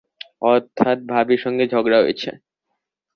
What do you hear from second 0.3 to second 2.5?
অর্থাৎ ভাবির সঙ্গে ঝগড়া হয়েছে।